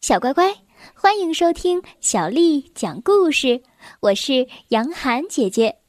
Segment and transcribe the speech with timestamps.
[0.00, 0.54] 小乖乖，
[0.94, 3.62] 欢迎收听小丽讲故事。
[4.00, 5.80] 我是杨涵姐姐，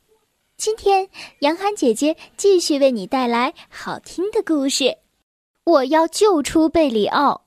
[0.58, 1.08] 今天
[1.42, 4.98] 杨涵姐姐继续为你带来好听的故事。
[5.64, 7.46] 我要救出贝里奥。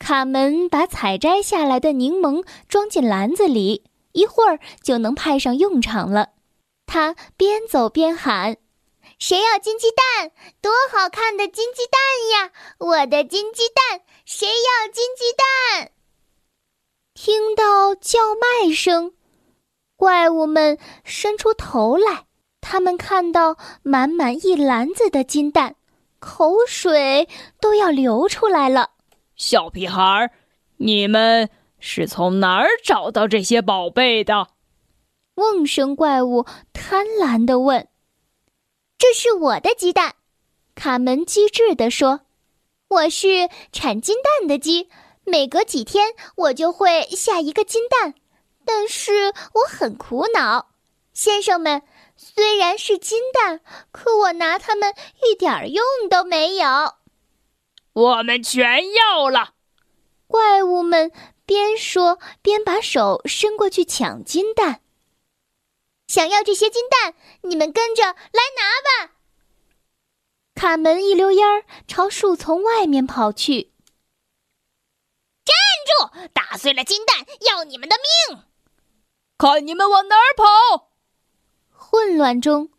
[0.00, 6.30] 卡门把采摘下来的柠檬装进篮子里，一会儿就能派上用场了。
[6.84, 8.56] 他边走边喊
[9.18, 10.30] ：“谁要金鸡蛋？
[10.60, 12.00] 多好看的金鸡蛋
[12.32, 12.52] 呀！
[12.78, 14.02] 我的金鸡蛋！
[14.24, 15.92] 谁要金鸡蛋？”
[17.14, 19.14] 听到叫卖声，
[19.96, 22.26] 怪物们伸出头来。
[22.60, 25.76] 他们看到满满一篮子的金蛋，
[26.18, 27.28] 口水
[27.60, 28.90] 都要流出来了。
[29.36, 30.30] 小屁孩儿，
[30.78, 34.48] 你们是从哪儿找到这些宝贝的？
[35.34, 37.86] 瓮声怪物贪婪地问
[38.98, 40.16] ：“这是我的鸡蛋。”
[40.74, 42.22] 卡门机智地说
[42.88, 44.88] ：“我是产金蛋的鸡，
[45.24, 48.14] 每隔几天我就会下一个金蛋。
[48.64, 50.70] 但是我很苦恼，
[51.12, 51.82] 先生们，
[52.16, 53.60] 虽然是金蛋，
[53.92, 54.94] 可我拿它们
[55.28, 56.94] 一点用都没有。”
[57.92, 59.50] 我们全要了！
[60.26, 61.12] 怪物们
[61.46, 64.80] 边说边把手伸过去抢金蛋。
[66.06, 69.14] 想要这些金蛋，你们跟着来拿吧！
[70.54, 73.72] 卡门一溜烟儿朝树丛外面跑去。
[75.44, 75.54] 站
[75.86, 76.28] 住！
[76.32, 77.96] 打碎了金蛋，要你们的
[78.28, 78.44] 命！
[79.36, 80.90] 看你们往哪儿跑！
[81.70, 82.70] 混乱中，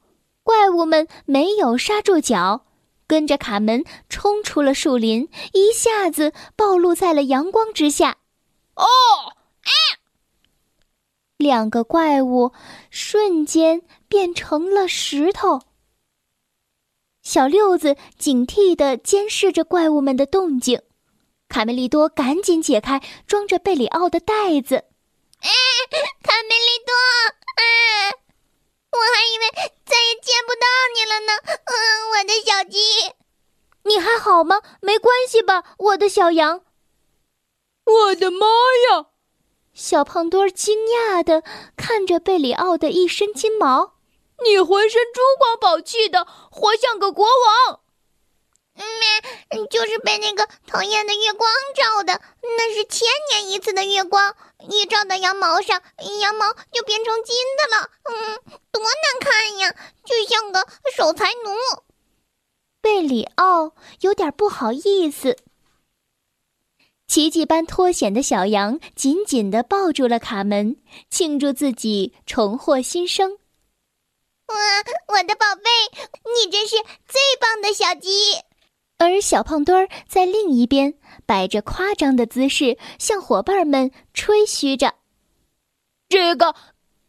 [0.41, 2.65] 怪物们没有刹住脚，
[3.07, 8.17] 跟着卡门冲出了树林，一下子暴露在了阳光之下。
[8.75, 8.85] 哦！
[11.37, 12.53] 两个怪物
[12.89, 15.61] 瞬间变成了石头。
[17.21, 20.81] 小六子警惕地监视着怪物们的动静，
[21.49, 24.75] 卡梅利多赶紧解开装着贝里奥的袋子。
[24.75, 25.49] 哎，
[26.21, 26.93] 卡梅利多，
[27.57, 28.13] 哎，
[28.91, 29.49] 我还以为
[29.85, 31.33] 再也见不到你了呢。
[31.65, 31.75] 嗯，
[32.11, 32.79] 我的小鸡，
[33.83, 34.61] 你还好吗？
[34.81, 36.61] 没关系吧，我的小羊。
[37.85, 38.47] 我的妈
[38.89, 39.07] 呀！
[39.75, 41.43] 小胖墩儿惊讶地
[41.75, 43.95] 看着贝里奥的一身金毛
[44.43, 47.81] ，“你浑身珠光宝气的，活像个国王。
[49.49, 54.35] ”“嗯，就是被那个讨厌的月光照的，那是千年一次的月光，
[54.69, 55.81] 一照到羊毛上，
[56.21, 57.89] 羊毛就变成金的了。
[58.03, 58.39] 嗯，
[58.71, 59.75] 多难看呀，
[60.05, 60.65] 就像个
[60.95, 61.83] 守财奴。”
[62.81, 65.37] 贝里奥有点不好意思。
[67.07, 70.75] 奇迹般脱险的小羊紧紧地抱住了卡门，
[71.09, 73.31] 庆祝自己重获新生。
[74.47, 74.55] 哇，
[75.07, 75.69] 我的宝贝，
[76.35, 76.75] 你真是
[77.07, 78.09] 最棒的小鸡！
[78.97, 80.93] 而小胖墩儿在另一边
[81.25, 84.95] 摆着夸张的姿势，向伙伴们吹嘘着
[86.09, 86.55] ：“这个，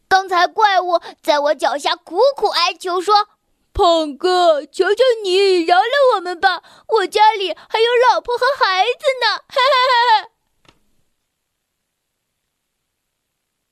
[0.08, 3.28] 刚才怪物在我脚下苦苦哀求说。”
[3.76, 6.62] 胖哥，求求你饶了我们吧！
[6.88, 9.44] 我家里还有老婆和孩子呢！
[9.46, 10.30] 哈哈哈！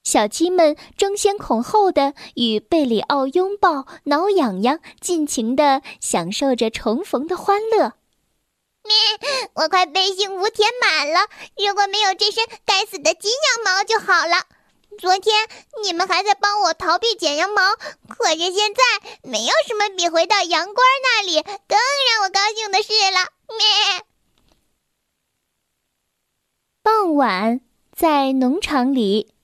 [0.02, 7.94] 小鸡们争先恐后的与贝里奥拥抱、挠痒痒，尽情的享受着重逢的欢乐。
[9.56, 11.30] 我快被幸福填满了！
[11.56, 14.44] 如果没有这身该死的金羊毛就好了。
[14.98, 15.48] 昨天
[15.82, 17.74] 你们还在帮我逃避剪羊毛，
[18.08, 18.82] 可是现在
[19.22, 23.32] 没有什么比回到羊倌那里更让我高兴的事了。
[23.58, 24.04] 咩。
[26.82, 27.60] 傍晚，
[27.92, 29.34] 在农场里，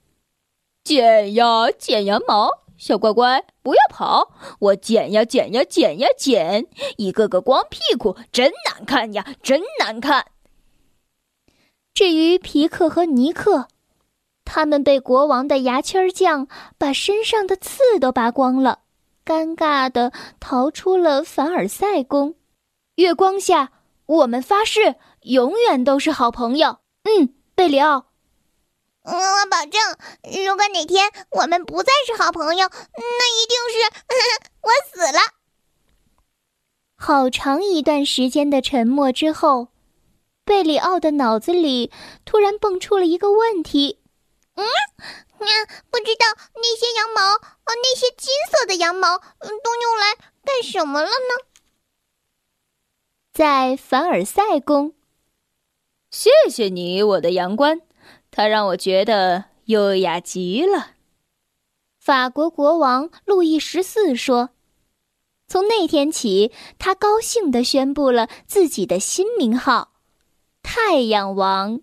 [0.85, 10.27] 剪呀剪羊毛，小乖乖不要跑，我剪呀剪呀剪呀剪，一个个光屁股，真难看呀，真难看。
[11.93, 13.67] 至于皮克和尼克。
[14.53, 18.81] 他们被国王的牙签匠把身上的刺都拔光了，
[19.25, 22.35] 尴尬的逃出了凡尔赛宫。
[22.97, 23.71] 月光下，
[24.07, 26.79] 我们发誓永远都是好朋友。
[27.05, 28.07] 嗯，贝里奥，
[29.05, 29.13] 我
[29.49, 29.81] 保证，
[30.45, 33.79] 如果哪天我们不再是好朋友，那一定是
[34.63, 35.21] 我死了。
[36.97, 39.69] 好长一段时间的沉默之后，
[40.45, 41.93] 贝里奥的脑子里
[42.25, 44.00] 突然蹦出了一个问题。
[44.61, 45.47] 嗯，
[45.91, 50.15] 不知道那些羊毛啊，那些金色的羊毛，嗯，都用来
[50.45, 51.47] 干什么了呢？
[53.33, 54.95] 在凡尔赛宫，
[56.11, 57.81] 谢谢你，我的羊倌，
[58.31, 60.93] 它让我觉得优雅极了。
[61.99, 64.51] 法国国王路易十四说
[65.47, 69.93] ：“从那天起，他高兴地宣布了自己的新名号——
[70.63, 71.81] 太阳王。”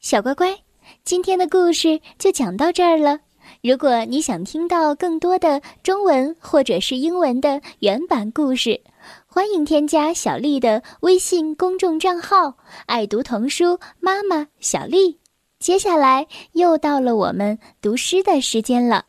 [0.00, 0.64] 小乖乖，
[1.04, 3.18] 今天的故事就讲到这儿了。
[3.60, 8.80] 如果你想听到更多的中文或者是英文的原版故事，
[9.26, 12.56] 欢迎添加小丽的微信公众账号
[12.86, 15.18] “爱读童书妈妈小丽”。
[15.58, 19.06] 接下来又到了我们读诗的时间了。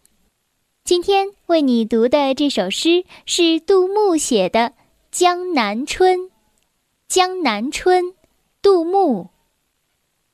[0.83, 4.59] 今天为你读的这首诗是杜牧写的
[5.11, 6.19] 《江南春》。
[7.07, 8.05] 《江南春》，
[8.63, 9.29] 杜牧。